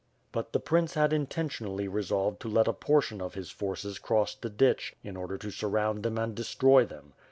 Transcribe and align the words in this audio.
But 0.31 0.51
the 0.51 0.59
prince 0.59 0.95
had 0.95 1.13
intentionally 1.13 1.87
resolved 1.87 2.39
to 2.39 2.47
let 2.47 2.67
a 2.67 2.73
portion 2.73 3.21
of 3.21 3.35
his 3.35 3.51
forces 3.51 3.99
cross 3.99 4.33
the 4.33 4.49
ditch, 4.49 4.95
in 5.03 5.15
order 5.15 5.37
to 5.37 5.51
surround 5.51 6.01
them 6.01 6.17
and 6.17 6.33
destroy 6.33 6.85
them. 6.85 7.13